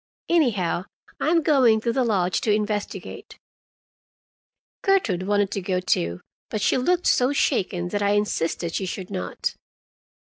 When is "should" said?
8.87-9.11